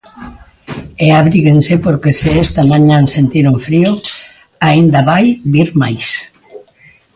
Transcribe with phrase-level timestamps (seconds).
[1.05, 3.91] E abríguense porque se esta mañá sentiron frío,
[4.69, 6.07] aínda vai vir máis.